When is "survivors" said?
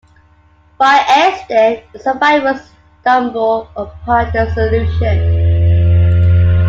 1.99-2.71